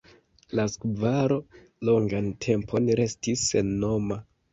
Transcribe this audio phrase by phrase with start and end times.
[0.59, 1.35] La skvaro
[1.89, 4.19] longan tempon restis sennoma.